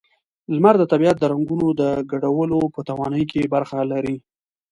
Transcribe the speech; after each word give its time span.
لمر 0.53 0.75
د 0.79 0.83
طبیعت 0.91 1.17
د 1.19 1.23
رنگونو 1.31 1.67
د 1.81 1.83
ګډولو 2.11 2.59
په 2.73 2.79
توانایۍ 2.89 3.25
کې 3.31 3.51
برخه 3.55 3.79
لري. 3.91 4.15